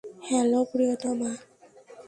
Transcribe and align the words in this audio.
Hello, 0.23 0.59
Priyotoma. 0.63 1.31